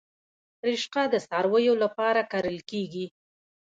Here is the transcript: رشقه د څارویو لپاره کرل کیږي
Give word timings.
رشقه 0.69 1.03
د 1.13 1.15
څارویو 1.27 1.73
لپاره 1.83 2.21
کرل 2.31 2.57
کیږي 2.69 3.05